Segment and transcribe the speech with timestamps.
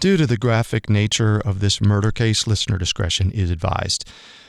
[0.00, 4.08] Due to the graphic nature of this murder case, listener discretion is advised.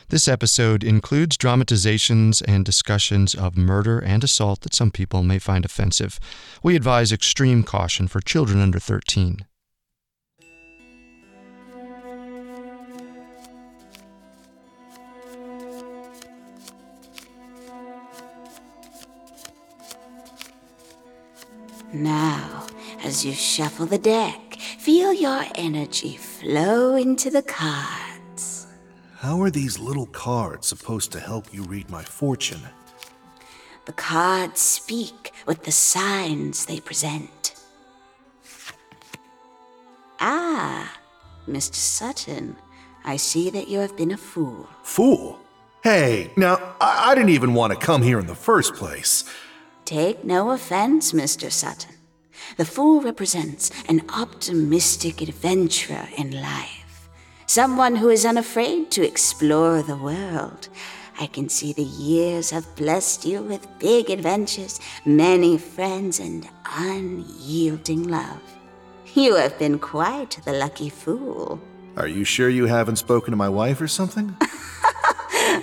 [0.10, 5.66] This episode includes dramatizations and discussions of murder and assault that some people may find
[5.66, 6.20] offensive.
[6.62, 9.48] We advise extreme caution for children under 13.
[21.91, 22.68] Now,
[23.04, 24.48] as you shuffle the deck,
[24.80, 28.66] feel your energy flow into the cards.
[29.17, 32.62] How are these little cards supposed to help you read my fortune?
[33.84, 37.55] The cards speak with the signs they present.
[40.22, 40.98] Ah,
[41.45, 41.75] Mr.
[41.75, 42.55] Sutton,
[43.03, 44.70] I see that you have been a fool.
[44.84, 45.39] Fool?
[45.84, 49.25] Hey, now, I, I didn't even want to come here in the first place.
[49.84, 51.52] Take no offense, Mr.
[51.52, 51.98] Sutton.
[52.58, 57.09] The fool represents an optimistic adventurer in life,
[57.45, 60.70] someone who is unafraid to explore the world.
[61.20, 68.03] I can see the years have blessed you with big adventures, many friends, and unyielding
[68.08, 68.42] love.
[69.14, 71.59] You have been quite the lucky fool.
[71.97, 74.36] Are you sure you haven't spoken to my wife or something?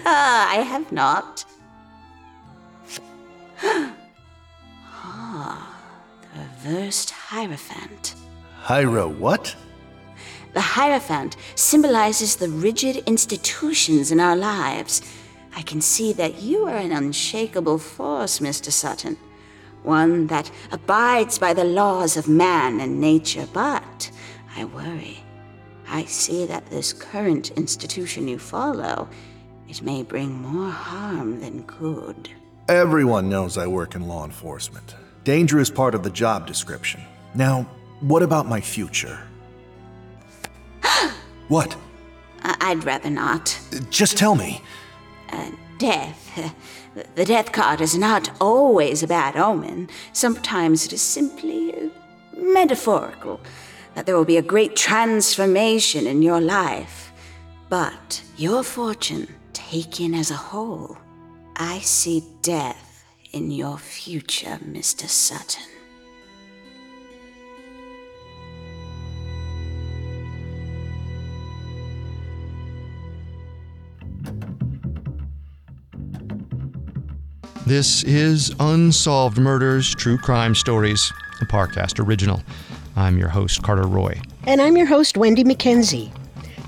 [0.09, 1.45] Ah, I have not.
[6.67, 8.15] Reversed Hierophant.
[8.65, 9.55] Hyro, what?
[10.53, 15.03] The Hierophant symbolizes the rigid institutions in our lives.
[15.55, 18.73] I can see that you are an unshakable force, Mr.
[18.73, 19.17] Sutton.
[19.83, 24.11] One that abides by the laws of man and nature, but
[24.57, 25.19] I worry.
[25.89, 29.09] I see that this current institution you follow,
[29.69, 32.29] it may bring more harm than good.
[32.69, 34.97] Everyone knows I work in law enforcement.
[35.27, 37.01] Danger is part of the job description.
[37.35, 37.67] Now,
[37.99, 39.19] what about my future?
[41.49, 41.77] what?
[42.45, 43.59] I'd rather not.
[43.91, 44.63] Just tell me.
[45.33, 46.55] Uh, death.
[47.17, 49.91] The death card is not always a bad omen.
[50.13, 51.91] Sometimes it is simply
[52.37, 53.41] metaphorical
[53.95, 57.13] that there will be a great transformation in your life.
[57.69, 60.97] But your fortune, taken as a whole,
[61.57, 62.86] I see death
[63.37, 65.07] in your future, Mr.
[65.07, 65.63] Sutton.
[77.67, 82.43] This is Unsolved Murders True Crime Stories, a Parcast original.
[82.97, 84.19] I'm your host, Carter Roy.
[84.47, 86.11] And I'm your host, Wendy McKenzie.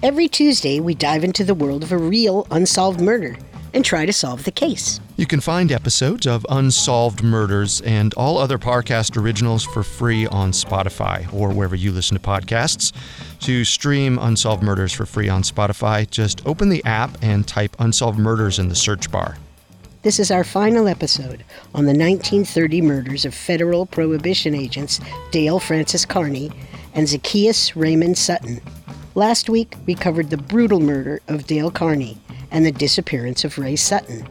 [0.03, 3.39] Every Tuesday, we dive into the world of a real unsolved murder
[3.73, 5.01] and try to solve the case.
[5.19, 10.53] You can find episodes of Unsolved Murders and all other Parcast originals for free on
[10.53, 12.93] Spotify or wherever you listen to podcasts.
[13.41, 18.17] To stream Unsolved Murders for free on Spotify, just open the app and type Unsolved
[18.17, 19.39] Murders in the search bar.
[20.03, 21.43] This is our final episode
[21.75, 25.01] on the 1930 murders of federal prohibition agents
[25.33, 26.53] Dale Francis Kearney
[26.95, 28.61] and Zacchaeus Raymond Sutton.
[29.17, 32.19] Last week, we covered the brutal murder of Dale Kearney
[32.53, 34.25] and the disappearance of Ray Sutton.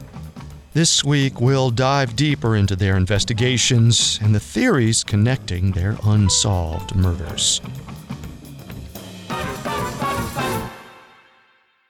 [0.78, 7.62] This week, we'll dive deeper into their investigations and the theories connecting their unsolved murders.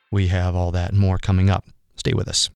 [0.09, 1.65] We have all that and more coming up.
[1.97, 2.49] Stay with us.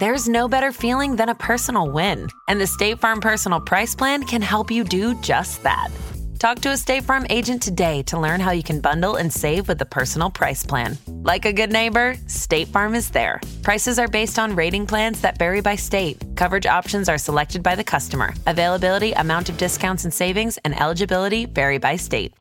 [0.00, 4.24] There's no better feeling than a personal win, and the State Farm Personal Price Plan
[4.24, 5.90] can help you do just that.
[6.38, 9.66] Talk to a State Farm agent today to learn how you can bundle and save
[9.66, 10.96] with the Personal Price Plan.
[11.08, 13.40] Like a good neighbor, State Farm is there.
[13.64, 16.22] Prices are based on rating plans that vary by state.
[16.36, 18.34] Coverage options are selected by the customer.
[18.46, 22.32] Availability, amount of discounts and savings, and eligibility vary by state.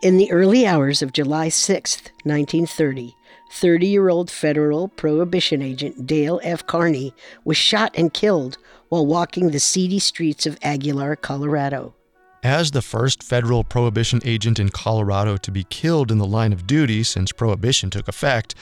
[0.00, 3.16] In the early hours of July 6, 1930,
[3.52, 6.66] 30 year old federal prohibition agent Dale F.
[6.66, 7.14] Kearney
[7.44, 8.58] was shot and killed
[8.88, 11.94] while walking the seedy streets of Aguilar, Colorado.
[12.42, 16.68] As the first federal prohibition agent in Colorado to be killed in the line of
[16.68, 18.54] duty since prohibition took effect,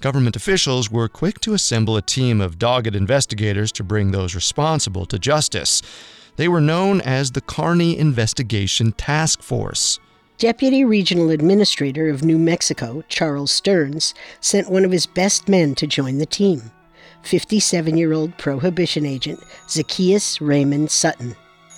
[0.00, 5.04] government officials were quick to assemble a team of dogged investigators to bring those responsible
[5.06, 5.82] to justice.
[6.36, 9.98] They were known as the Kearney Investigation Task Force.
[10.38, 15.86] Deputy Regional Administrator of New Mexico, Charles Stearns, sent one of his best men to
[15.86, 16.72] join the team
[17.22, 19.38] 57 year old prohibition agent
[19.68, 21.36] Zacchaeus Raymond Sutton,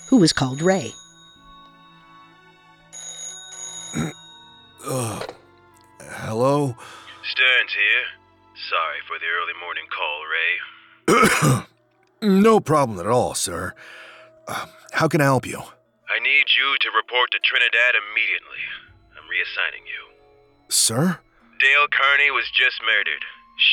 [0.09, 0.91] who was called Ray.
[3.95, 4.13] Ugh.
[6.01, 6.75] Hello?
[7.25, 8.07] Stearns here.
[8.71, 11.67] Sorry for the early morning call, Ray.
[12.43, 13.75] no problem at all, sir.
[14.49, 15.63] Uh, how can I help you?
[16.09, 18.63] I need you to report to Trinidad immediately.
[19.19, 20.03] I'm reassigning you.
[20.69, 21.19] Sir?
[21.59, 23.25] Dale Kearney was just murdered,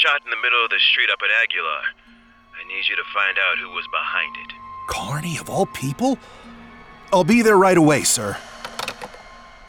[0.02, 1.84] shot in the middle of the street up at Aguilar.
[2.58, 4.54] I need you to find out who was behind it.
[4.90, 6.18] Kearney, of all people?
[7.12, 8.36] I'll be there right away, sir.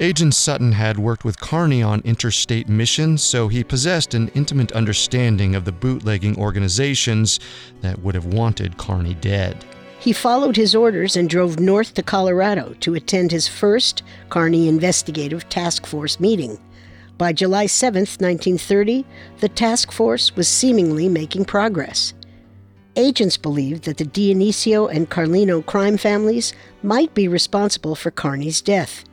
[0.01, 5.55] Agent Sutton had worked with Kearney on interstate missions, so he possessed an intimate understanding
[5.55, 7.41] of the bootlegging organizations
[7.83, 9.65] that would have wanted Kearney dead.
[10.05, 15.49] He followed his orders and drove north to Colorado to attend his first Kearney Investigative
[15.49, 16.59] Task Force meeting.
[17.17, 19.07] By July 7, 1930,
[19.41, 22.13] the task force was seemingly making progress.
[22.97, 26.53] Agents believed that the Dionisio and Carlino crime families
[26.83, 29.05] might be responsible for Kearney's death,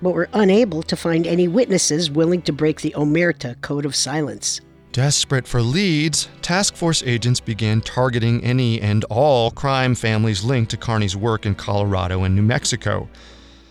[0.00, 4.60] but were unable to find any witnesses willing to break the Omerta Code of Silence.
[4.96, 10.78] Desperate for leads, task force agents began targeting any and all crime families linked to
[10.78, 13.06] Kearney's work in Colorado and New Mexico.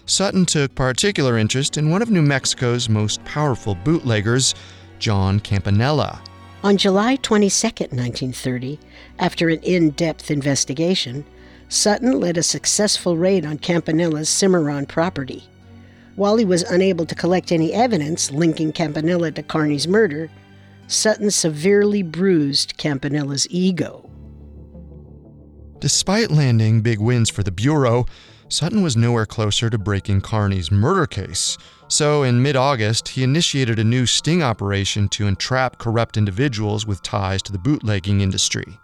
[0.05, 4.53] Sutton took particular interest in one of New Mexico's most powerful bootleggers,
[4.99, 6.21] John Campanella.
[6.63, 8.77] On July 22, 1930,
[9.17, 11.25] after an in depth investigation,
[11.69, 15.49] Sutton led a successful raid on Campanella's Cimarron property.
[16.17, 20.29] While he was unable to collect any evidence linking Campanella to Kearney's murder,
[20.87, 24.09] Sutton severely bruised Campanella's ego.
[25.79, 28.05] Despite landing big wins for the Bureau,
[28.47, 31.57] Sutton was nowhere closer to breaking Kearney's murder case.
[31.87, 37.03] So, in mid August, he initiated a new sting operation to entrap corrupt individuals with
[37.03, 38.79] ties to the bootlegging industry.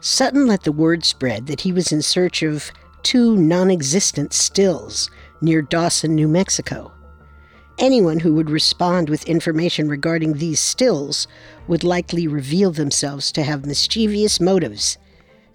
[0.00, 2.70] Sutton let the word spread that he was in search of
[3.02, 5.10] two non existent stills
[5.40, 6.92] near Dawson, New Mexico.
[7.80, 11.26] Anyone who would respond with information regarding these stills
[11.66, 14.98] would likely reveal themselves to have mischievous motives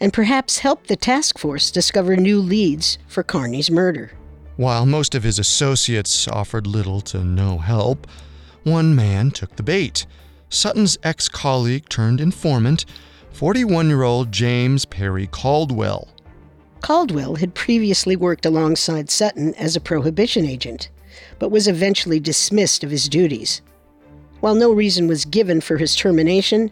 [0.01, 4.13] and perhaps help the task force discover new leads for Kearney's murder.
[4.55, 8.07] While most of his associates offered little to no help,
[8.63, 10.07] one man took the bait.
[10.49, 12.85] Sutton's ex colleague turned informant,
[13.33, 16.07] 41 year old James Perry Caldwell.
[16.81, 20.89] Caldwell had previously worked alongside Sutton as a prohibition agent
[21.39, 23.61] but was eventually dismissed of his duties.
[24.39, 26.71] While no reason was given for his termination,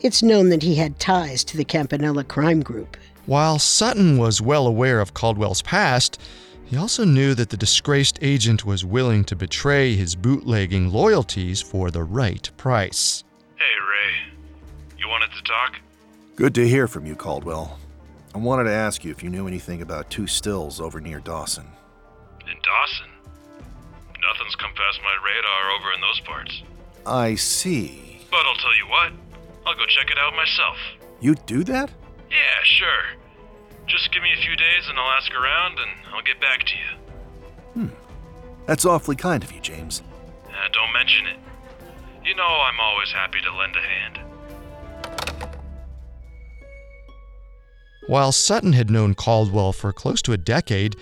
[0.00, 2.96] it's known that he had ties to the Campanella crime group.
[3.26, 6.18] While Sutton was well aware of Caldwell's past,
[6.64, 11.90] he also knew that the disgraced agent was willing to betray his bootlegging loyalties for
[11.90, 13.24] the right price.
[13.56, 14.32] Hey, Ray.
[14.96, 15.80] You wanted to talk?
[16.36, 17.78] Good to hear from you, Caldwell.
[18.34, 21.66] I wanted to ask you if you knew anything about two stills over near Dawson.
[22.48, 23.09] In Dawson?
[24.20, 26.62] Nothing's come past my radar over in those parts.
[27.06, 28.26] I see.
[28.30, 29.12] But I'll tell you what,
[29.66, 30.76] I'll go check it out myself.
[31.20, 31.90] You'd do that?
[32.30, 33.18] Yeah, sure.
[33.86, 36.72] Just give me a few days and I'll ask around and I'll get back to
[36.76, 36.90] you.
[37.74, 37.88] Hmm.
[38.66, 40.02] That's awfully kind of you, James.
[40.46, 41.38] Uh, don't mention it.
[42.24, 44.20] You know I'm always happy to lend a hand.
[48.06, 50.96] While Sutton had known Caldwell for close to a decade,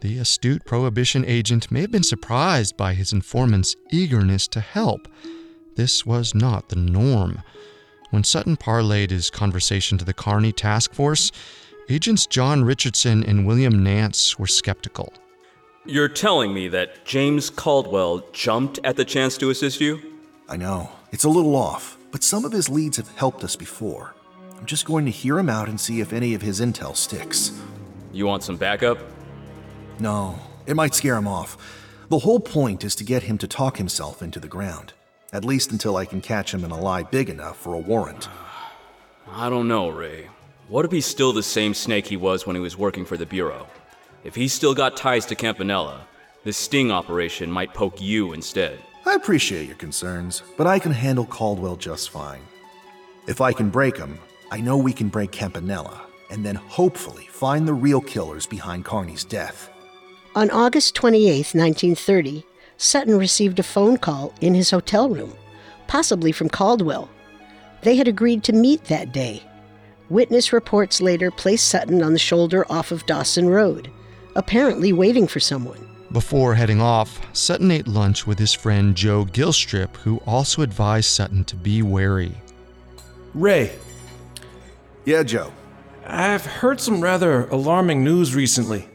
[0.00, 5.08] the astute prohibition agent may have been surprised by his informant's eagerness to help.
[5.76, 7.42] This was not the norm.
[8.10, 11.30] When Sutton parlayed his conversation to the Kearney task force,
[11.88, 15.12] agents John Richardson and William Nance were skeptical.
[15.86, 20.00] You're telling me that James Caldwell jumped at the chance to assist you?
[20.48, 20.90] I know.
[21.12, 24.14] It's a little off, but some of his leads have helped us before.
[24.58, 27.58] I'm just going to hear him out and see if any of his intel sticks.
[28.12, 28.98] You want some backup?
[30.00, 31.56] No, it might scare him off.
[32.08, 34.94] The whole point is to get him to talk himself into the ground.
[35.32, 38.28] At least until I can catch him in a lie big enough for a warrant.
[39.28, 40.28] I don't know, Ray.
[40.68, 43.26] What if he's still the same snake he was when he was working for the
[43.26, 43.66] Bureau?
[44.24, 46.06] If he's still got ties to Campanella,
[46.42, 48.78] this sting operation might poke you instead.
[49.06, 52.42] I appreciate your concerns, but I can handle Caldwell just fine.
[53.26, 54.18] If I can break him,
[54.50, 59.24] I know we can break Campanella, and then hopefully find the real killers behind Kearney's
[59.24, 59.70] death.
[60.36, 62.46] On August 28, 1930,
[62.76, 65.34] Sutton received a phone call in his hotel room,
[65.88, 67.10] possibly from Caldwell.
[67.82, 69.42] They had agreed to meet that day.
[70.08, 73.90] Witness reports later placed Sutton on the shoulder off of Dawson Road,
[74.36, 75.84] apparently waiting for someone.
[76.12, 81.42] Before heading off, Sutton ate lunch with his friend Joe Gilstrip, who also advised Sutton
[81.46, 82.32] to be wary.
[83.34, 83.72] Ray.
[85.04, 85.52] Yeah, Joe.
[86.06, 88.88] I've heard some rather alarming news recently.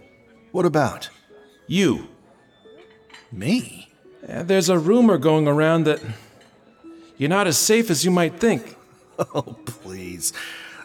[0.53, 1.09] What about?
[1.67, 2.07] You.
[3.31, 3.89] Me?
[4.21, 6.01] There's a rumor going around that
[7.17, 8.75] you're not as safe as you might think.
[9.17, 10.33] Oh, please.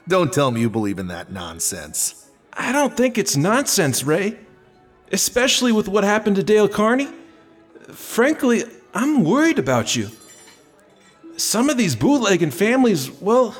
[0.06, 2.30] Don't tell me you believe in that nonsense.
[2.52, 4.38] I don't think it's nonsense, Ray.
[5.10, 7.08] Especially with what happened to Dale Kearney.
[7.88, 8.62] Frankly,
[8.94, 10.10] I'm worried about you.
[11.36, 13.56] Some of these bootlegging families, well,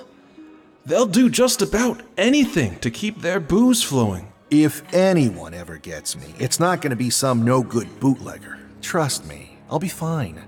[0.86, 4.29] they'll do just about anything to keep their booze flowing.
[4.50, 8.58] If anyone ever gets me, it's not going to be some no good bootlegger.
[8.82, 10.42] Trust me, I'll be fine.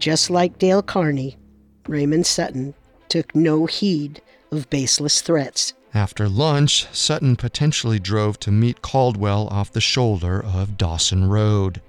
[0.00, 1.38] Just like Dale Kearney,
[1.86, 2.74] Raymond Sutton
[3.08, 4.20] took no heed
[4.50, 5.74] of baseless threats.
[5.94, 11.80] After lunch, Sutton potentially drove to meet Caldwell off the shoulder of Dawson Road.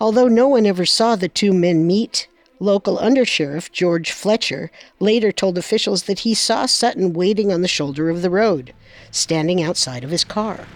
[0.00, 2.26] Although no one ever saw the two men meet,
[2.60, 8.08] local undersheriff George Fletcher later told officials that he saw Sutton waiting on the shoulder
[8.10, 8.72] of the road,
[9.10, 10.66] standing outside of his car.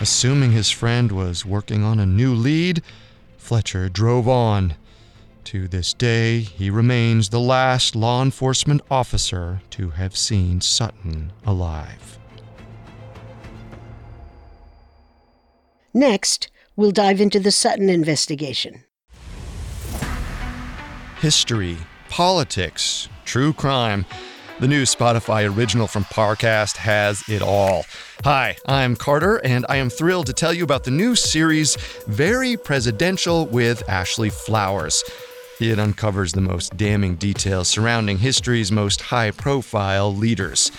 [0.00, 2.82] Assuming his friend was working on a new lead,
[3.36, 4.74] Fletcher drove on.
[5.44, 12.18] To this day, he remains the last law enforcement officer to have seen Sutton alive.
[15.92, 18.84] Next, we'll dive into the Sutton investigation.
[21.22, 21.76] History,
[22.08, 24.06] politics, true crime.
[24.58, 27.84] The new Spotify original from Parcast has it all.
[28.24, 31.76] Hi, I'm Carter, and I am thrilled to tell you about the new series,
[32.08, 35.04] Very Presidential with Ashley Flowers.
[35.60, 40.72] It uncovers the most damning details surrounding history's most high profile leaders.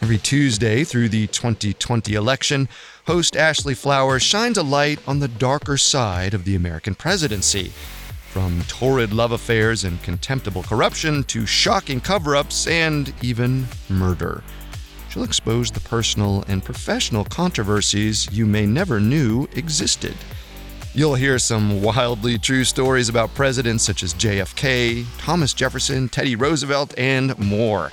[0.00, 2.68] Every Tuesday through the 2020 election,
[3.08, 7.72] host Ashley Flowers shines a light on the darker side of the American presidency.
[8.32, 14.42] From torrid love affairs and contemptible corruption to shocking cover ups and even murder.
[15.10, 20.14] She'll expose the personal and professional controversies you may never knew existed.
[20.94, 26.94] You'll hear some wildly true stories about presidents such as JFK, Thomas Jefferson, Teddy Roosevelt,
[26.96, 27.92] and more.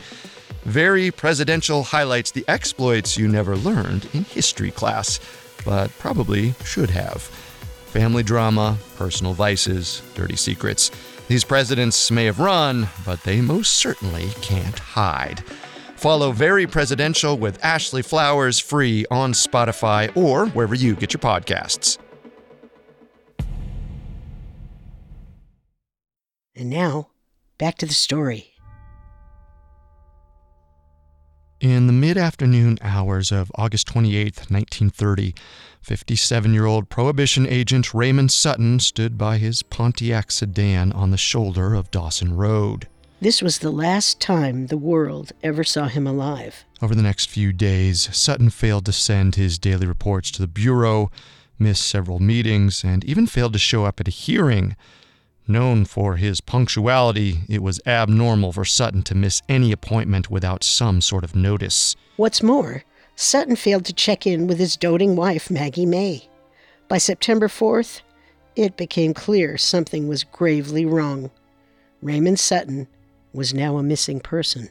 [0.63, 5.19] Very Presidential highlights the exploits you never learned in history class,
[5.65, 7.29] but probably should have.
[7.89, 10.91] Family drama, personal vices, dirty secrets.
[11.27, 15.43] These presidents may have run, but they most certainly can't hide.
[15.95, 21.97] Follow Very Presidential with Ashley Flowers free on Spotify or wherever you get your podcasts.
[26.55, 27.09] And now,
[27.57, 28.53] back to the story.
[31.61, 35.35] In the mid afternoon hours of August 28, 1930,
[35.81, 41.73] 57 year old Prohibition agent Raymond Sutton stood by his Pontiac sedan on the shoulder
[41.73, 42.87] of Dawson Road.
[43.21, 46.63] This was the last time the world ever saw him alive.
[46.81, 51.11] Over the next few days, Sutton failed to send his daily reports to the Bureau,
[51.57, 54.77] missed several meetings, and even failed to show up at a hearing.
[55.49, 61.01] Known for his punctuality, it was abnormal for Sutton to miss any appointment without some
[61.01, 61.95] sort of notice.
[62.15, 62.83] What's more,
[63.21, 66.29] Sutton failed to check in with his doting wife, Maggie May.
[66.87, 67.99] By September 4th,
[68.55, 71.29] it became clear something was gravely wrong.
[72.01, 72.87] Raymond Sutton
[73.33, 74.69] was now a missing person.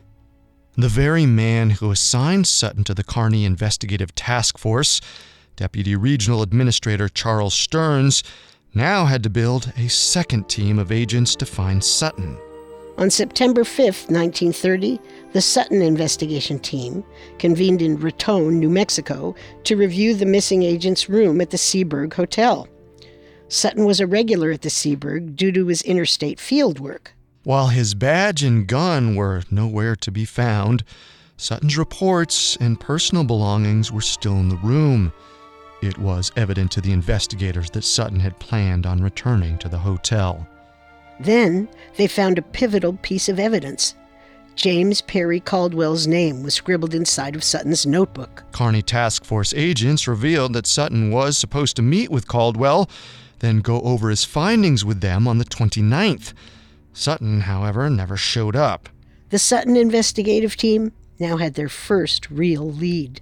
[0.78, 5.02] The very man who assigned Sutton to the Kearney Investigative Task Force,
[5.56, 8.22] Deputy Regional Administrator Charles Stearns,
[8.72, 12.38] now had to build a second team of agents to find Sutton.
[12.98, 15.00] On September 5, 1930,
[15.32, 17.04] the Sutton investigation team
[17.38, 22.66] convened in Raton, New Mexico, to review the missing agent's room at the Seaberg Hotel.
[23.46, 27.14] Sutton was a regular at the Seaberg due to his interstate field work.
[27.44, 30.82] While his badge and gun were nowhere to be found,
[31.36, 35.12] Sutton's reports and personal belongings were still in the room.
[35.82, 40.48] It was evident to the investigators that Sutton had planned on returning to the hotel.
[41.20, 43.94] Then they found a pivotal piece of evidence.
[44.54, 48.42] James Perry Caldwell's name was scribbled inside of Sutton's notebook.
[48.50, 52.90] Kearney Task Force agents revealed that Sutton was supposed to meet with Caldwell,
[53.38, 56.32] then go over his findings with them on the 29th.
[56.92, 58.88] Sutton, however, never showed up.
[59.30, 63.20] The Sutton investigative team now had their first real lead.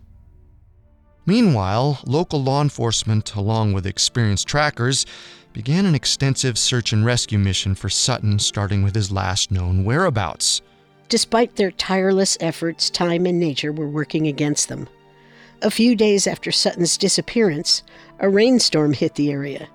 [1.26, 5.04] Meanwhile, local law enforcement, along with experienced trackers,
[5.56, 10.60] began an extensive search and rescue mission for Sutton, starting with his last known whereabouts.
[11.08, 14.86] Despite their tireless efforts, time and nature were working against them.
[15.62, 17.82] A few days after Sutton's disappearance,
[18.18, 19.66] a rainstorm hit the area,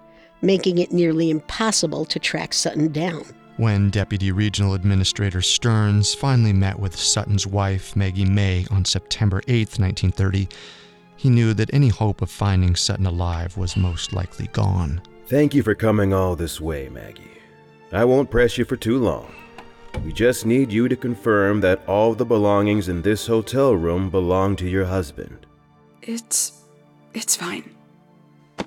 [0.43, 3.25] making it nearly impossible to track Sutton down.
[3.57, 9.79] When Deputy Regional Administrator Stearns finally met with Sutton's wife, Maggie May, on September 8,
[9.79, 10.47] 1930,
[11.17, 15.01] he knew that any hope of finding Sutton alive was most likely gone.
[15.31, 17.39] Thank you for coming all this way, Maggie.
[17.93, 19.33] I won't press you for too long.
[20.03, 24.57] We just need you to confirm that all the belongings in this hotel room belong
[24.57, 25.45] to your husband.
[26.01, 26.65] It's.
[27.13, 27.73] it's fine.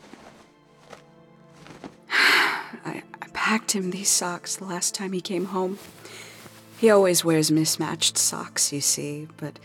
[2.10, 5.78] I, I packed him these socks the last time he came home.
[6.78, 9.58] He always wears mismatched socks, you see, but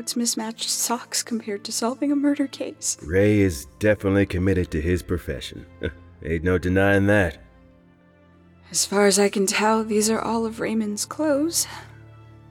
[0.00, 2.96] what's mismatched socks compared to solving a murder case?
[3.02, 5.66] Ray is definitely committed to his profession.
[6.24, 7.36] Ain't no denying that.
[8.70, 11.66] As far as I can tell, these are all of Raymond's clothes.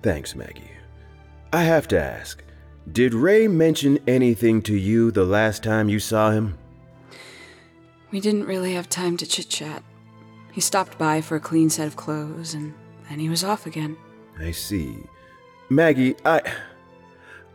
[0.03, 0.69] Thanks, Maggie.
[1.51, 2.43] I have to ask
[2.91, 6.55] Did Ray mention anything to you the last time you saw him?
[8.11, 9.81] We didn't really have time to chit chat.
[10.51, 12.75] He stopped by for a clean set of clothes, and
[13.09, 13.97] then he was off again.
[14.39, 14.97] I see.
[15.71, 16.43] Maggie, I.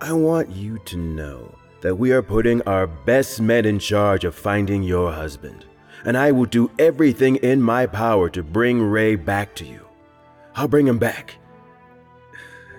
[0.01, 4.35] I want you to know that we are putting our best men in charge of
[4.35, 5.65] finding your husband,
[6.05, 9.87] and I will do everything in my power to bring Ray back to you.
[10.57, 11.37] I'll bring him back.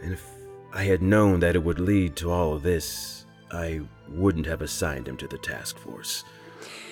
[0.03, 0.29] And if
[0.73, 5.07] I had known that it would lead to all of this, I wouldn't have assigned
[5.07, 6.23] him to the task force.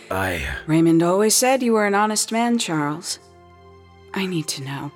[0.10, 0.48] I.
[0.68, 3.20] Raymond always said you were an honest man, Charles.
[4.14, 4.92] I need to know.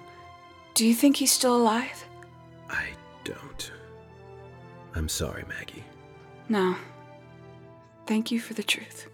[0.73, 2.06] Do you think he's still alive?
[4.97, 5.03] I don't.
[5.03, 5.83] I'm sorry, Maggie.
[6.49, 6.75] No.
[8.07, 9.07] Thank you for the truth.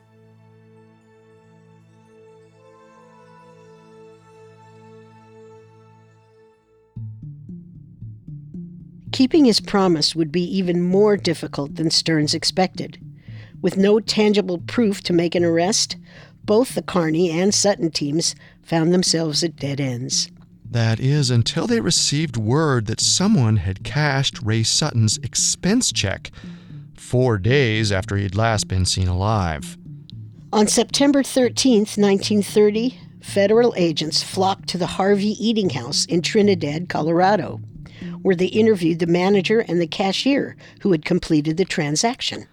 [9.11, 12.99] Keeping his promise would be even more difficult than Stearns expected.
[13.61, 15.97] With no tangible proof to make an arrest,
[16.45, 20.31] both the Kearney and Sutton teams found themselves at dead ends.
[20.73, 26.31] That is, until they received word that someone had cashed Ray Sutton's expense check
[26.97, 29.77] four days after he'd last been seen alive.
[30.51, 37.61] On September 13th, 1930, federal agents flocked to the Harvey Eating House in Trinidad, Colorado,
[38.23, 42.47] where they interviewed the manager and the cashier who had completed the transaction.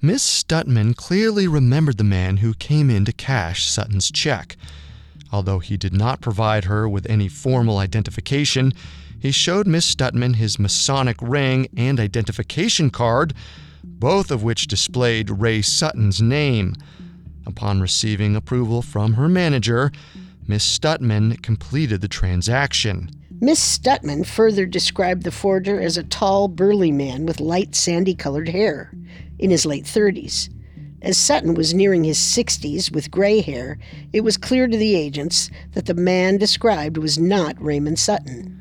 [0.00, 4.56] Miss Stutman clearly remembered the man who came in to cash Sutton's check.
[5.34, 8.72] Although he did not provide her with any formal identification,
[9.18, 13.34] he showed Miss Stutman his Masonic ring and identification card,
[13.82, 16.76] both of which displayed Ray Sutton's name.
[17.46, 19.90] Upon receiving approval from her manager,
[20.46, 23.10] Miss Stutman completed the transaction.
[23.40, 28.50] Miss Stutman further described the forger as a tall, burly man with light, sandy colored
[28.50, 28.92] hair,
[29.40, 30.48] in his late 30s.
[31.04, 33.76] As Sutton was nearing his 60s with gray hair,
[34.14, 38.58] it was clear to the agents that the man described was not Raymond Sutton.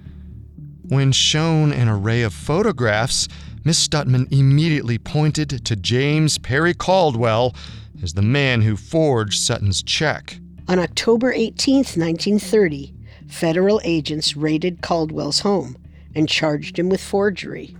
[0.90, 3.30] When shown an array of photographs,
[3.64, 7.56] Miss Stutman immediately pointed to James Perry Caldwell
[8.04, 10.38] as the man who forged Sutton's check.
[10.68, 12.94] On October 18, 1930,
[13.26, 15.78] federal agents raided Caldwell's home
[16.14, 17.78] and charged him with forgery.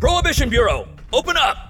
[0.00, 1.65] Prohibition Bureau, open up!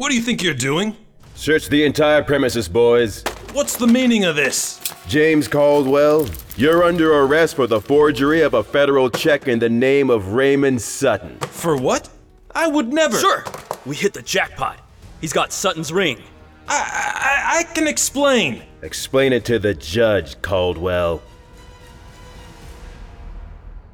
[0.00, 0.96] What do you think you're doing?
[1.34, 3.22] Search the entire premises, boys.
[3.52, 4.80] What's the meaning of this?
[5.06, 10.08] James Caldwell, you're under arrest for the forgery of a federal check in the name
[10.08, 11.38] of Raymond Sutton.
[11.40, 12.08] For what?
[12.54, 13.18] I would never.
[13.18, 13.44] Sure!
[13.84, 14.80] we hit the jackpot.
[15.20, 16.22] He's got Sutton's ring.
[16.66, 18.62] I, I, I can explain.
[18.80, 21.20] Explain it to the judge, Caldwell.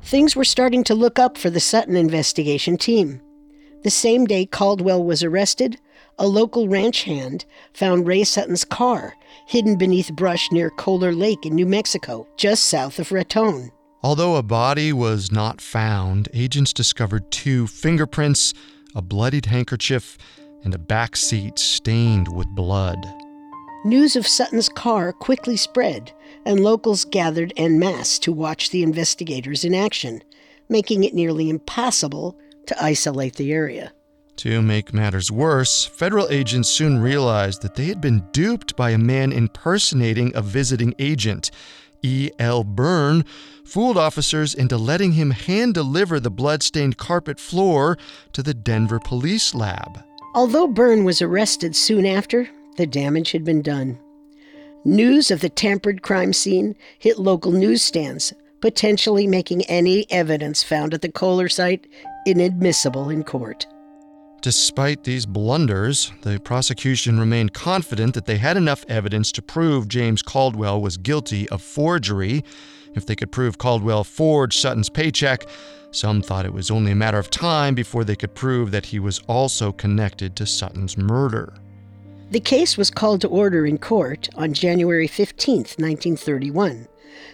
[0.04, 3.20] Things were starting to look up for the Sutton investigation team.
[3.82, 5.80] The same day Caldwell was arrested,
[6.18, 9.14] a local ranch hand found Ray Sutton's car
[9.46, 13.70] hidden beneath brush near Kohler Lake in New Mexico, just south of Raton.
[14.02, 18.54] Although a body was not found, agents discovered two fingerprints,
[18.94, 20.18] a bloodied handkerchief,
[20.64, 22.98] and a back seat stained with blood.
[23.84, 26.12] News of Sutton's car quickly spread,
[26.44, 30.22] and locals gathered en masse to watch the investigators in action,
[30.68, 33.92] making it nearly impossible to isolate the area.
[34.36, 38.98] To make matters worse, federal agents soon realized that they had been duped by a
[38.98, 41.50] man impersonating a visiting agent.
[42.02, 42.62] E.L.
[42.62, 43.24] Byrne
[43.64, 47.96] fooled officers into letting him hand deliver the blood-stained carpet floor
[48.32, 50.02] to the Denver police lab.
[50.34, 53.98] Although Byrne was arrested soon after, the damage had been done.
[54.84, 61.00] News of the tampered crime scene hit local newsstands, potentially making any evidence found at
[61.00, 61.86] the Kohler site
[62.26, 63.66] inadmissible in court.
[64.46, 70.22] Despite these blunders, the prosecution remained confident that they had enough evidence to prove James
[70.22, 72.44] Caldwell was guilty of forgery.
[72.94, 75.46] If they could prove Caldwell forged Sutton's paycheck,
[75.90, 79.00] some thought it was only a matter of time before they could prove that he
[79.00, 81.52] was also connected to Sutton's murder.
[82.30, 86.86] The case was called to order in court on January 15, 1931,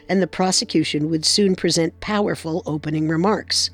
[0.09, 3.69] and the prosecution would soon present powerful opening remarks.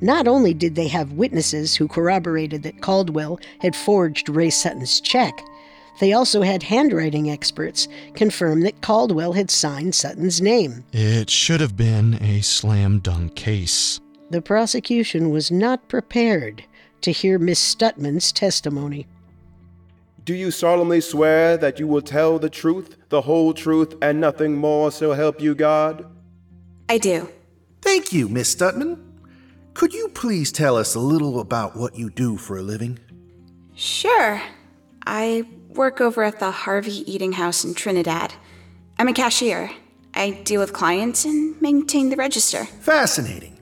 [0.00, 5.42] Not only did they have witnesses who corroborated that Caldwell had forged Ray Sutton's check,
[6.00, 10.84] they also had handwriting experts confirm that Caldwell had signed Sutton's name.
[10.92, 14.00] It should have been a slam dunk case.
[14.28, 16.64] The prosecution was not prepared
[17.00, 19.06] to hear Miss Stutman's testimony.
[20.24, 24.56] Do you solemnly swear that you will tell the truth, the whole truth, and nothing
[24.56, 26.04] more, so help you God?
[26.88, 27.28] I do.
[27.80, 29.05] Thank you, Miss Stutman.
[29.76, 32.98] Could you please tell us a little about what you do for a living?
[33.74, 34.40] Sure.
[35.06, 38.32] I work over at the Harvey Eating House in Trinidad.
[38.98, 39.70] I'm a cashier.
[40.14, 42.64] I deal with clients and maintain the register.
[42.64, 43.58] Fascinating.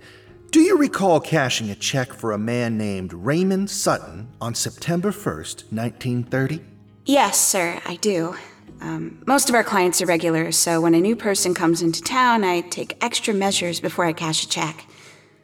[0.53, 5.73] Do you recall cashing a check for a man named Raymond Sutton on September 1st,
[5.73, 6.61] 1930?
[7.07, 8.37] Yes, sir, I do.
[8.81, 12.45] Um, most of our clients are regulars, so when a new person comes into town,
[12.45, 14.87] I take extra measures before I cash a check.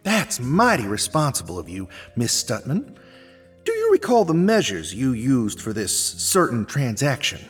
[0.02, 2.96] That's mighty responsible of you, Miss Stutman.
[3.64, 7.40] Do you recall the measures you used for this certain transaction?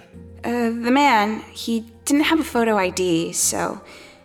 [0.42, 3.80] Uh, the man, he didn't have a photo ID, so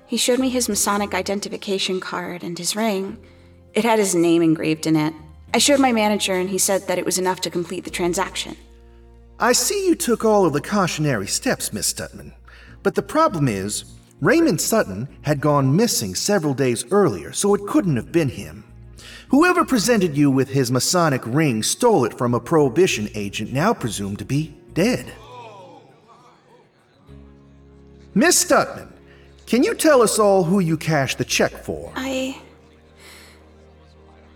[0.08, 3.18] he showed me his Masonic identification card and his ring.
[3.74, 5.14] It had his name engraved in it.
[5.54, 8.58] I showed my manager, and he said that it was enough to complete the transaction.
[9.40, 12.34] I see you took all of the cautionary steps, Miss Stutman.
[12.84, 17.98] But the problem is, Raymond Sutton had gone missing several days earlier, so it couldn't
[17.98, 18.64] have been him.
[19.30, 24.20] Whoever presented you with his Masonic ring stole it from a Prohibition agent now presumed
[24.20, 25.12] to be dead.
[28.14, 28.94] Miss Stutman,
[29.46, 31.92] can you tell us all who you cashed the check for?
[31.96, 32.40] I.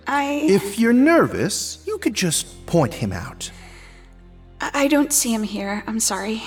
[0.06, 0.42] I.
[0.44, 3.50] If you're nervous, you could just point him out.
[4.60, 5.84] I don't see him here.
[5.88, 6.44] I'm sorry.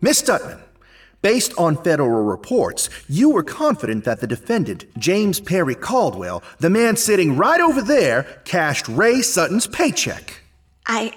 [0.00, 0.63] Miss Stutman,
[1.24, 6.96] based on federal reports, you were confident that the defendant, James Perry Caldwell, the man
[6.96, 10.42] sitting right over there, cashed Ray Sutton's paycheck.
[10.86, 11.16] I.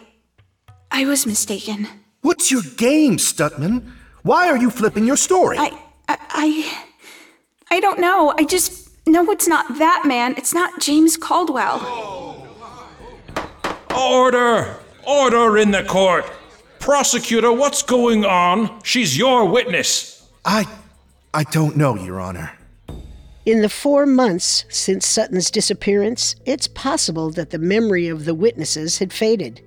[0.90, 1.90] I was mistaken.
[2.22, 3.92] What's your game, Stutman?
[4.24, 5.58] Why are you flipping your story?
[5.58, 5.78] I.
[6.08, 6.18] I.
[6.30, 6.84] I,
[7.70, 8.34] I don't know.
[8.38, 10.36] I just know it's not that man.
[10.38, 12.48] It's not James Caldwell.
[13.94, 14.78] Order!
[15.06, 16.26] Order in the court!
[16.88, 18.82] Prosecutor, what's going on?
[18.82, 20.26] She's your witness.
[20.46, 20.66] I.
[21.34, 22.54] I don't know, Your Honor.
[23.46, 29.00] In the four months since Sutton's disappearance, it's possible that the memory of the witnesses
[29.00, 29.60] had faded,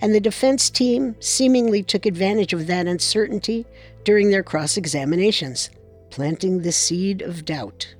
[0.00, 3.66] and the defense team seemingly took advantage of that uncertainty
[4.04, 5.70] during their cross examinations,
[6.10, 7.92] planting the seed of doubt.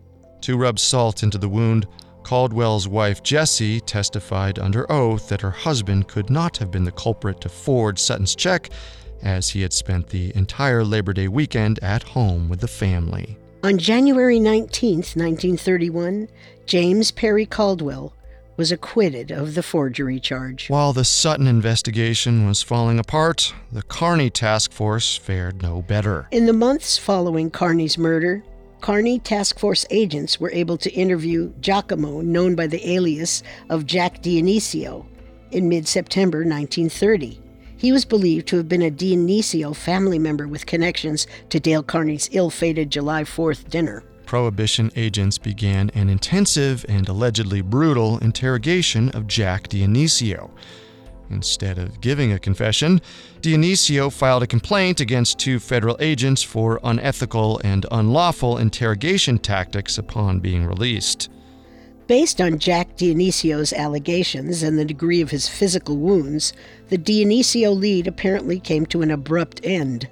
[0.43, 1.89] To rub salt into the wound,
[2.31, 7.41] Caldwell's wife Jessie testified under oath that her husband could not have been the culprit
[7.41, 8.71] to forge Sutton's check,
[9.21, 13.37] as he had spent the entire Labor Day weekend at home with the family.
[13.65, 16.29] On January 19, 1931,
[16.67, 18.15] James Perry Caldwell
[18.57, 20.71] was acquitted of the forgery charge.
[20.71, 26.29] While the Sutton investigation was falling apart, the Kearney task force fared no better.
[26.31, 28.45] In the months following Kearney's murder,
[28.81, 34.23] Kearney Task Force agents were able to interview Giacomo, known by the alias of Jack
[34.23, 35.07] Dionisio,
[35.51, 37.41] in mid September 1930.
[37.77, 42.29] He was believed to have been a Dionisio family member with connections to Dale Kearney's
[42.33, 44.03] ill fated July 4th dinner.
[44.27, 50.51] Prohibition agents began an intensive and allegedly brutal interrogation of Jack Dionisio.
[51.31, 53.01] Instead of giving a confession,
[53.41, 60.41] Dionisio filed a complaint against two federal agents for unethical and unlawful interrogation tactics upon
[60.41, 61.31] being released.
[62.09, 66.53] Based on Jack Dionisio's allegations and the degree of his physical wounds,
[66.89, 70.09] the Dionisio lead apparently came to an abrupt end.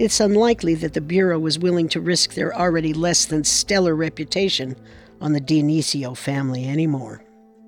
[0.00, 4.74] It's unlikely that the Bureau was willing to risk their already less than stellar reputation
[5.20, 7.22] on the Dionisio family anymore.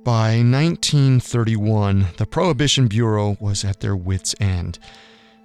[0.08, 4.78] By 1931, the Prohibition Bureau was at their wits' end.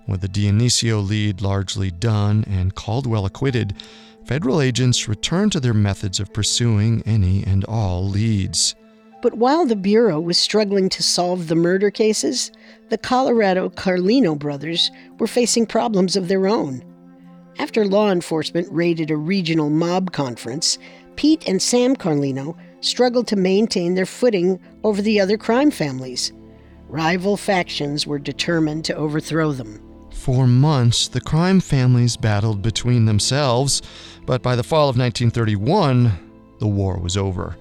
[0.08, 3.76] With the Dionisio lead largely done and Caldwell acquitted,
[4.23, 8.73] federal agents returned to their methods of pursuing any and all leads.
[9.21, 12.49] But while the Bureau was struggling to solve the murder cases,
[12.88, 16.86] the Colorado Carlino brothers were facing problems of their own.
[17.60, 20.78] After law enforcement raided a regional mob conference,
[21.17, 26.32] Pete and Sam Carlino struggled to maintain their footing over the other crime families.
[26.88, 29.82] Rival factions were determined to overthrow them.
[30.12, 33.82] For months, the crime families battled between themselves,
[34.26, 36.12] but by the fall of 1931,
[36.60, 37.58] the war was over.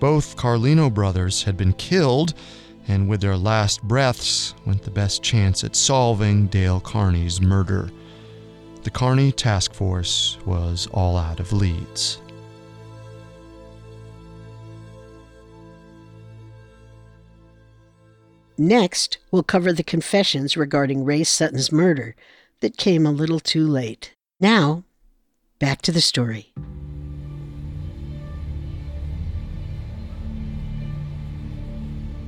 [0.00, 2.34] Both Carlino brothers had been killed,
[2.88, 7.90] and with their last breaths went the best chance at solving Dale Kearney's murder.
[8.82, 12.20] the Carney task force was all out of leads.
[18.56, 22.14] Next, we'll cover the confessions regarding Ray Sutton's murder
[22.60, 24.14] that came a little too late.
[24.38, 24.84] Now,
[25.58, 26.52] back to the story.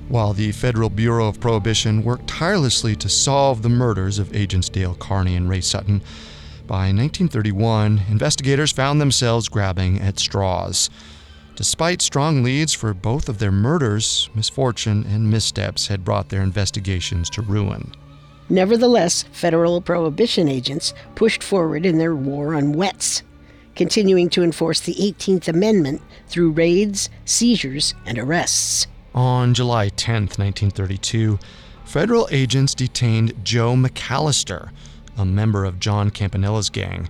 [0.08, 4.94] While the Federal Bureau of Prohibition worked tirelessly to solve the murders of Agents Dale
[4.94, 6.00] Kearney and Ray Sutton,
[6.66, 10.90] by 1931, investigators found themselves grabbing at straws.
[11.56, 17.30] Despite strong leads for both of their murders, misfortune and missteps had brought their investigations
[17.30, 17.92] to ruin.
[18.50, 23.22] Nevertheless, federal prohibition agents pushed forward in their war on wets,
[23.74, 28.86] continuing to enforce the 18th Amendment through raids, seizures, and arrests.
[29.14, 31.38] On July 10, 1932,
[31.86, 34.70] federal agents detained Joe McAllister,
[35.16, 37.08] a member of John Campanella's gang.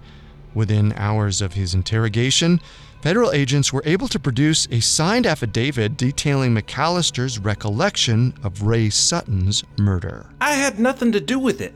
[0.54, 2.61] Within hours of his interrogation,
[3.02, 9.64] federal agents were able to produce a signed affidavit detailing McAllister's recollection of Ray Sutton's
[9.78, 10.26] murder.
[10.40, 11.74] I had nothing to do with it.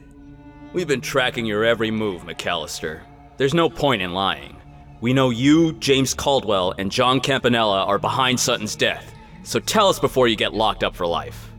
[0.72, 3.00] We've been tracking your every move, McAllister.
[3.36, 4.56] There's no point in lying.
[5.00, 9.98] We know you, James Caldwell, and John Campanella are behind Sutton's death, so tell us
[9.98, 11.50] before you get locked up for life.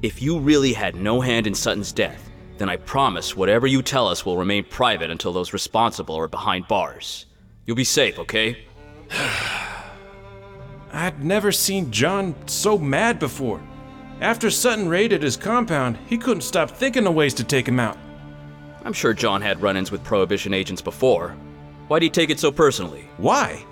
[0.00, 4.06] If you really had no hand in Sutton's death, then I promise whatever you tell
[4.06, 7.26] us will remain private until those responsible are behind bars.
[7.68, 8.64] You'll be safe, okay?
[10.90, 13.60] I'd never seen John so mad before.
[14.22, 17.98] After Sutton raided his compound, he couldn't stop thinking of ways to take him out.
[18.86, 21.36] I'm sure John had run ins with Prohibition agents before.
[21.88, 23.06] Why'd he take it so personally?
[23.18, 23.66] Why?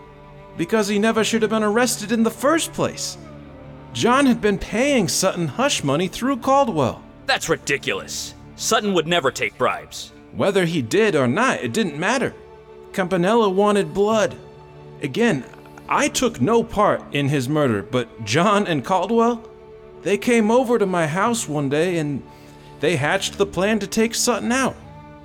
[0.59, 3.17] Because he never should have been arrested in the first place.
[3.95, 7.03] John had been paying Sutton hush money through Caldwell.
[7.25, 8.35] That's ridiculous.
[8.57, 10.13] Sutton would never take bribes.
[10.33, 12.35] Whether he did or not, it didn't matter.
[12.97, 14.35] Campanella wanted blood.
[15.03, 15.45] Again,
[15.87, 19.47] I took no part in his murder, but John and Caldwell,
[20.01, 22.23] they came over to my house one day and
[22.81, 24.75] they hatched the plan to take Sutton out.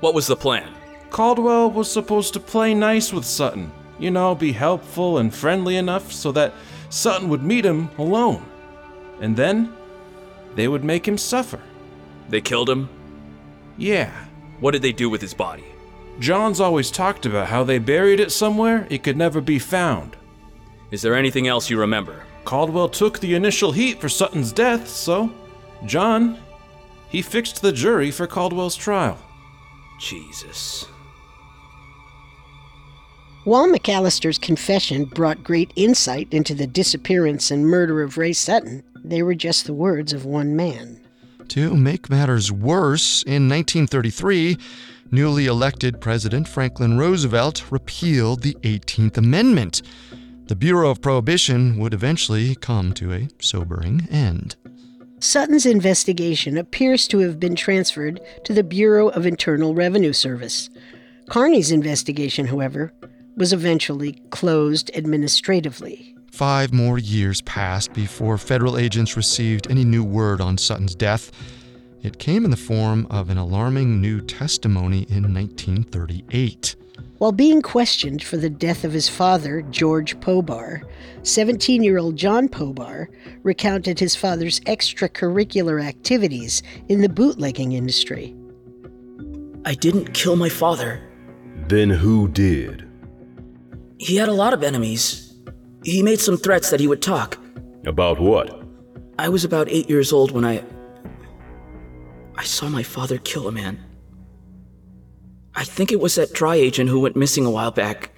[0.02, 0.70] What was the plan?
[1.12, 6.12] Caldwell was supposed to play nice with Sutton, you know, be helpful and friendly enough
[6.12, 6.54] so that
[6.90, 8.46] Sutton would meet him alone.
[9.22, 9.74] And then
[10.56, 11.62] they would make him suffer.
[12.28, 12.90] They killed him?
[13.78, 14.12] Yeah.
[14.60, 15.71] What did they do with his body?
[16.20, 20.16] John's always talked about how they buried it somewhere it could never be found.
[20.92, 22.24] Is there anything else you remember?
[22.44, 25.32] Caldwell took the initial heat for Sutton's death, so
[25.86, 26.38] John,
[27.10, 29.18] he fixed the jury for Caldwell's trial.
[30.00, 30.86] Jesus.
[33.44, 39.24] While McAllister's confession brought great insight into the disappearance and murder of Ray Sutton, they
[39.24, 41.00] were just the words of one man.
[41.50, 44.58] To make matters worse, in 1933,
[45.12, 49.82] newly elected President Franklin Roosevelt repealed the 18th Amendment.
[50.48, 54.56] The Bureau of Prohibition would eventually come to a sobering end.
[55.20, 60.70] Sutton's investigation appears to have been transferred to the Bureau of Internal Revenue Service.
[61.30, 62.92] Kearney's investigation, however,
[63.38, 66.16] was eventually closed administratively.
[66.32, 71.32] Five more years passed before federal agents received any new word on Sutton's death.
[72.04, 76.76] It came in the form of an alarming new testimony in 1938.
[77.20, 80.82] While being questioned for the death of his father, George Pobar,
[81.22, 83.08] 17 year old John Pobar
[83.44, 88.36] recounted his father's extracurricular activities in the bootlegging industry.
[89.66, 91.08] I didn't kill my father.
[91.68, 92.90] Then who did?
[94.00, 95.36] He had a lot of enemies.
[95.84, 97.38] He made some threats that he would talk.
[97.86, 98.64] About what?
[99.20, 100.64] I was about eight years old when I.
[102.42, 103.78] I saw my father kill a man.
[105.54, 108.14] I think it was that dry agent who went missing a while back.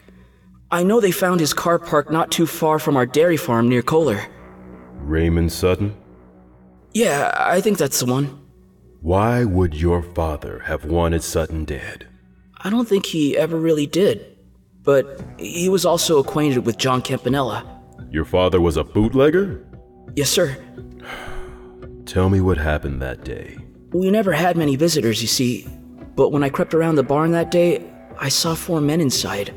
[0.71, 3.81] I know they found his car parked not too far from our dairy farm near
[3.81, 4.25] Kohler.
[4.93, 5.93] Raymond Sutton?
[6.93, 8.39] Yeah, I think that's the one.
[9.01, 12.07] Why would your father have wanted Sutton dead?
[12.63, 14.37] I don't think he ever really did,
[14.83, 17.81] but he was also acquainted with John Campanella.
[18.09, 19.67] Your father was a bootlegger?
[20.15, 20.55] Yes, sir.
[22.05, 23.57] Tell me what happened that day.
[23.93, 25.67] We never had many visitors, you see,
[26.15, 27.87] but when I crept around the barn that day,
[28.19, 29.53] I saw four men inside.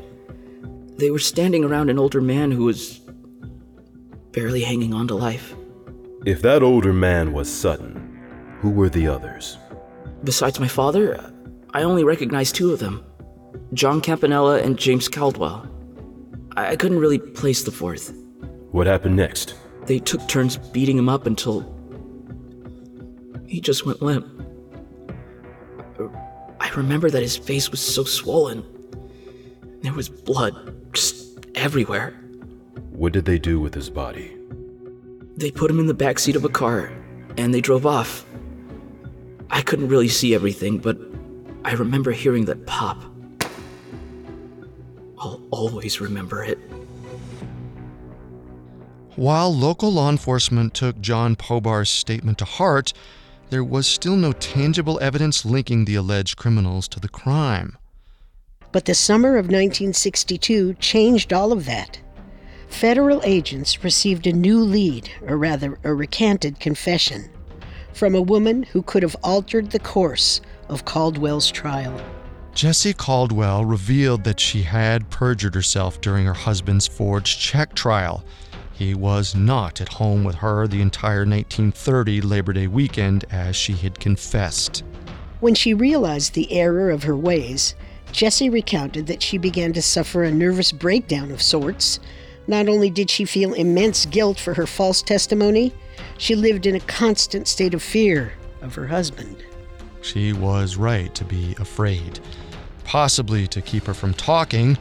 [0.97, 3.01] They were standing around an older man who was
[4.31, 5.55] barely hanging on to life.
[6.25, 8.19] If that older man was Sutton,
[8.61, 9.57] who were the others?
[10.23, 11.33] Besides my father,
[11.73, 13.03] I only recognized two of them
[13.73, 15.67] John Campanella and James Caldwell.
[16.55, 18.13] I, I couldn't really place the fourth.
[18.71, 19.55] What happened next?
[19.85, 21.61] They took turns beating him up until
[23.47, 24.25] he just went limp.
[26.59, 28.63] I remember that his face was so swollen.
[29.81, 32.11] There was blood just everywhere.
[32.91, 34.35] What did they do with his body?
[35.37, 36.91] They put him in the back seat of a car
[37.37, 38.25] and they drove off.
[39.49, 40.97] I couldn't really see everything, but
[41.63, 43.01] I remember hearing that pop.
[45.19, 46.59] I'll always remember it.
[49.15, 52.93] While local law enforcement took John Pobar's statement to heart,
[53.49, 57.77] there was still no tangible evidence linking the alleged criminals to the crime.
[58.71, 61.99] But the summer of 1962 changed all of that.
[62.67, 67.29] Federal agents received a new lead, or rather, a recanted confession,
[67.93, 71.99] from a woman who could have altered the course of Caldwell's trial.
[72.53, 78.23] Jessie Caldwell revealed that she had perjured herself during her husband's forged check trial.
[78.77, 83.73] He was not at home with her the entire 1930 Labor Day weekend as she
[83.73, 84.83] had confessed.
[85.39, 87.73] When she realized the error of her ways,
[88.11, 91.99] Jessie recounted that she began to suffer a nervous breakdown of sorts.
[92.45, 95.73] Not only did she feel immense guilt for her false testimony,
[96.19, 99.43] she lived in a constant state of fear of her husband.
[100.01, 102.19] She was right to be afraid.
[102.83, 104.77] Possibly to keep her from talking,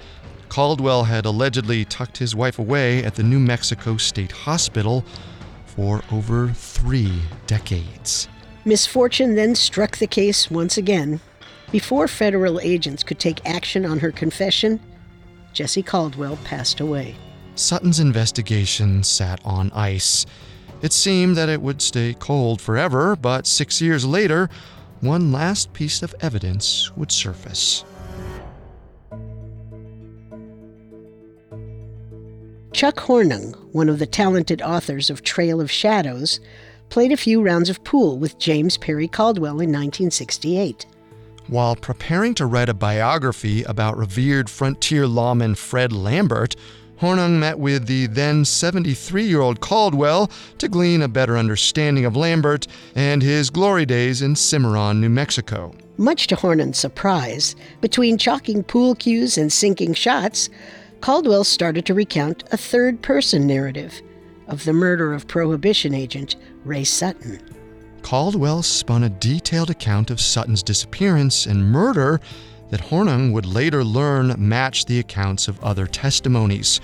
[0.48, 5.04] Caldwell had allegedly tucked his wife away at the New Mexico State Hospital
[5.66, 7.12] for over three
[7.46, 8.28] decades.
[8.64, 11.20] Misfortune then struck the case once again.
[11.70, 14.80] Before federal agents could take action on her confession,
[15.52, 17.16] Jessie Caldwell passed away.
[17.54, 20.26] Sutton's investigation sat on ice.
[20.82, 24.50] It seemed that it would stay cold forever, but six years later,
[25.00, 27.84] one last piece of evidence would surface.
[32.76, 36.40] Chuck Hornung, one of the talented authors of Trail of Shadows,
[36.90, 40.84] played a few rounds of pool with James Perry Caldwell in 1968.
[41.46, 46.54] While preparing to write a biography about revered frontier lawman Fred Lambert,
[47.00, 52.14] Hornung met with the then 73 year old Caldwell to glean a better understanding of
[52.14, 55.72] Lambert and his glory days in Cimarron, New Mexico.
[55.96, 60.50] Much to Hornung's surprise, between chalking pool cues and sinking shots,
[61.00, 64.00] Caldwell started to recount a third person narrative
[64.48, 67.40] of the murder of Prohibition agent Ray Sutton.
[68.02, 72.20] Caldwell spun a detailed account of Sutton's disappearance and murder
[72.70, 76.80] that Hornung would later learn matched the accounts of other testimonies.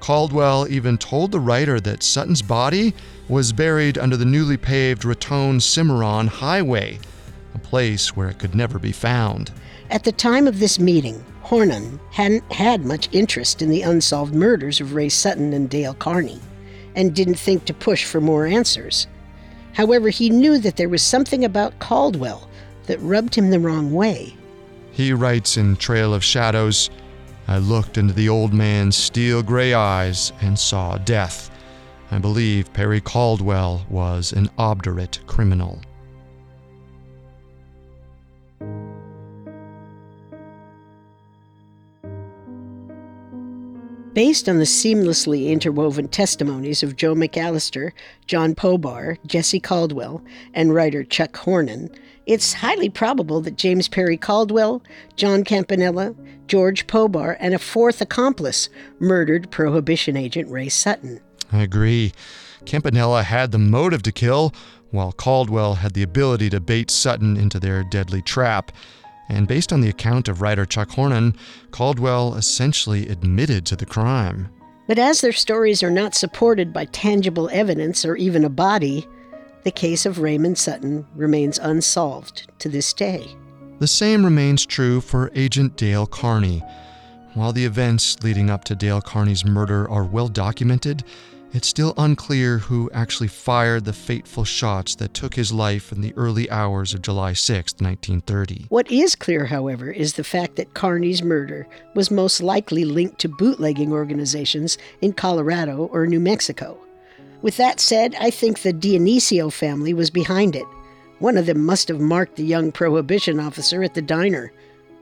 [0.00, 2.94] Caldwell even told the writer that Sutton's body
[3.28, 6.98] was buried under the newly paved Raton Cimarron Highway,
[7.54, 9.50] a place where it could never be found.
[9.90, 14.80] At the time of this meeting, Hornung hadn't had much interest in the unsolved murders
[14.80, 16.40] of Ray Sutton and Dale Kearney,
[16.94, 19.06] and didn't think to push for more answers.
[19.72, 22.50] However, he knew that there was something about Caldwell
[22.86, 24.36] that rubbed him the wrong way.
[24.90, 26.90] He writes in Trail of Shadows
[27.46, 31.50] I looked into the old man's steel gray eyes and saw death.
[32.10, 35.80] I believe Perry Caldwell was an obdurate criminal.
[44.14, 47.92] Based on the seamlessly interwoven testimonies of Joe McAllister,
[48.26, 50.22] John Pobar, Jessie Caldwell,
[50.54, 51.94] and writer Chuck Hornung,
[52.26, 54.82] it's highly probable that James Perry Caldwell,
[55.16, 56.14] John Campanella,
[56.46, 58.68] George Pobar, and a fourth accomplice
[58.98, 61.20] murdered Prohibition agent Ray Sutton.
[61.52, 62.12] I agree.
[62.66, 64.52] Campanella had the motive to kill,
[64.90, 68.72] while Caldwell had the ability to bait Sutton into their deadly trap.
[69.28, 71.36] And based on the account of writer Chuck Hornung,
[71.70, 74.48] Caldwell essentially admitted to the crime.
[74.86, 79.06] But as their stories are not supported by tangible evidence or even a body,
[79.64, 83.26] the case of Raymond Sutton remains unsolved to this day.
[83.80, 86.62] The same remains true for Agent Dale Kearney.
[87.34, 91.04] While the events leading up to Dale Kearney's murder are well documented,
[91.52, 96.12] it's still unclear who actually fired the fateful shots that took his life in the
[96.16, 98.66] early hours of July 6, 1930.
[98.68, 103.28] What is clear, however, is the fact that Kearney's murder was most likely linked to
[103.28, 106.78] bootlegging organizations in Colorado or New Mexico.
[107.40, 110.66] With that said, I think the Dionisio family was behind it.
[111.18, 114.52] One of them must have marked the young prohibition officer at the diner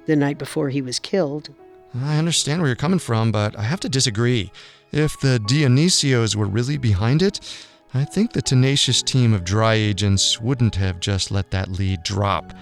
[0.07, 1.51] the night before he was killed.
[1.95, 4.51] I understand where you're coming from, but I have to disagree.
[4.93, 7.41] If the Dionisios were really behind it,
[7.95, 12.53] I think the tenacious team of dry agents wouldn't have just let that lead drop.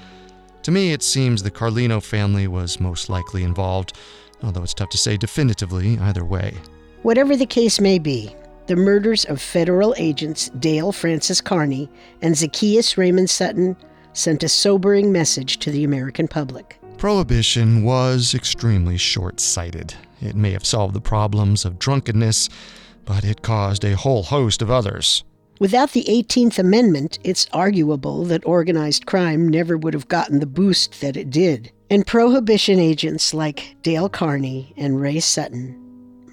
[0.62, 3.94] To me, it seems the Carlino family was most likely involved,
[4.42, 6.54] although it's tough to say definitively either way.
[7.02, 8.34] Whatever the case may be,
[8.66, 11.90] the murders of federal agents Dale Francis Kearney
[12.22, 13.76] and Zacchaeus Raymond Sutton
[14.14, 16.80] sent a sobering message to the American public.
[17.04, 19.92] Prohibition was extremely short sighted.
[20.22, 22.48] It may have solved the problems of drunkenness,
[23.04, 25.22] but it caused a whole host of others.
[25.60, 31.02] Without the 18th Amendment, it's arguable that organized crime never would have gotten the boost
[31.02, 31.70] that it did.
[31.90, 35.78] And prohibition agents like Dale Kearney and Ray Sutton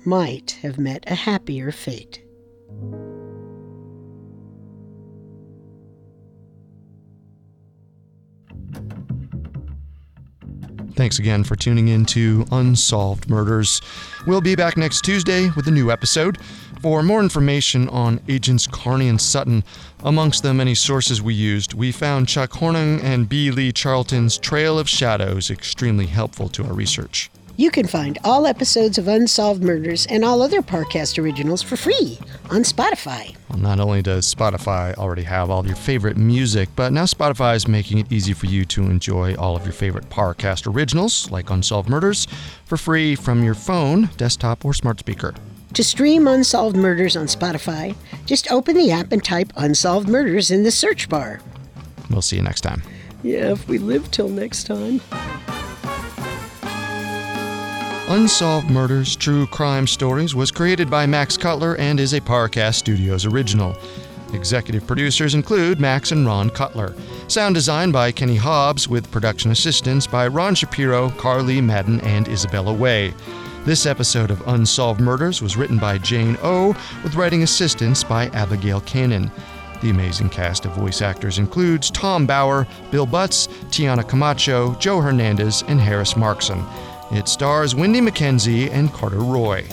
[0.05, 2.24] might have met a happier fate.
[11.02, 13.82] Thanks again for tuning in to Unsolved Murders.
[14.28, 16.38] We'll be back next Tuesday with a new episode.
[16.84, 19.64] For more information on Agents Kearney and Sutton,
[20.04, 23.49] amongst the many sources we used, we found Chuck Hornung and B.
[23.49, 27.32] Lee Charlton's Trail of Shadows extremely helpful to our research.
[27.58, 32.18] You can find all episodes of Unsolved Murders and all other Parcast originals for free
[32.49, 33.36] on Spotify.
[33.49, 37.56] Well, not only does Spotify already have all of your favorite music, but now Spotify
[37.56, 41.49] is making it easy for you to enjoy all of your favorite Parcast originals, like
[41.49, 42.26] Unsolved Murders,
[42.66, 45.36] for free from your phone, desktop, or smart speaker.
[45.74, 47.95] To stream Unsolved Murders on Spotify,
[48.26, 51.41] just open the app and type Unsolved Murders in the search bar.
[52.10, 52.82] We'll see you next time.
[53.24, 55.02] Yeah, if we live till next time.
[58.12, 63.26] Unsolved Murders True Crime Stories was created by Max Cutler and is a Parcast Studios
[63.26, 63.74] original.
[64.34, 66.93] Executive producers include Max and Ron Cutler.
[67.30, 72.74] Sound design by Kenny Hobbs, with production assistance by Ron Shapiro, Carly Madden, and Isabella
[72.74, 73.14] Way.
[73.64, 78.82] This episode of Unsolved Murders was written by Jane O, with writing assistance by Abigail
[78.82, 79.32] Cannon.
[79.82, 85.64] The amazing cast of voice actors includes Tom Bauer, Bill Butts, Tiana Camacho, Joe Hernandez,
[85.70, 86.62] and Harris Markson.
[87.14, 89.66] It stars Wendy McKenzie and Carter Roy.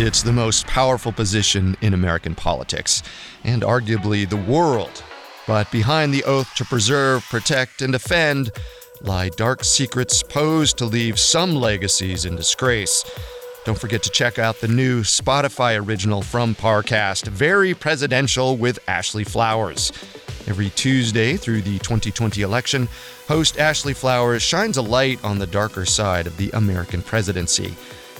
[0.00, 3.04] It's the most powerful position in American politics,
[3.44, 5.04] and arguably the world.
[5.46, 8.50] But behind the oath to preserve, protect, and defend
[9.02, 13.04] lie dark secrets posed to leave some legacies in disgrace.
[13.66, 19.24] Don't forget to check out the new Spotify original from Parcast, Very Presidential with Ashley
[19.24, 19.90] Flowers.
[20.46, 22.86] Every Tuesday through the 2020 election,
[23.26, 27.74] host Ashley Flowers shines a light on the darker side of the American presidency,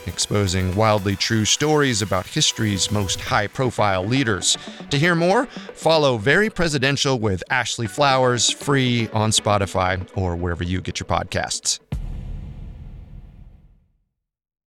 [0.09, 4.59] exposing wildly true stories about history's most high profile leaders.
[4.91, 10.81] To hear more, follow Very Presidential with Ashley Flowers free on Spotify or wherever you
[10.81, 11.79] get your podcasts.